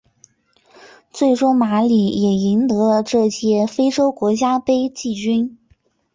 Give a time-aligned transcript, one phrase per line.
[1.11, 5.59] 最终马里也赢得了这届非洲国家杯季军。